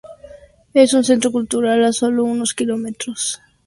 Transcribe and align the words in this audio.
Es 0.73 0.95
un 0.95 1.03
centro 1.03 1.31
cultural, 1.31 1.85
a 1.85 1.93
sólo 1.93 2.23
unos 2.23 2.55
kilómetros 2.55 2.89
de 2.89 2.91
distancia 2.91 3.13
de 3.13 3.13
Connaught 3.13 3.41
Place. 3.43 3.57